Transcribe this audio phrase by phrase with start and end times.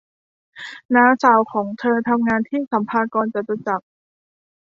[0.95, 3.85] น้าสาวของเธอทำงานที่สรรพากรจตุจักร